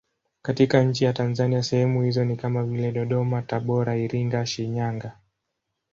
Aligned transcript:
Katika 0.41 0.83
nchi 0.83 1.05
ya 1.05 1.13
Tanzania 1.13 1.63
sehemu 1.63 2.01
hizo 2.03 2.25
ni 2.25 2.35
kama 2.35 2.63
vile 2.63 2.91
Dodoma, 2.91 3.41
Tabora, 3.41 3.95
Iringa, 3.97 4.45
Shinyanga. 4.45 5.17